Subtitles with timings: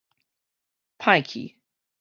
[0.97, 1.55] 壞掉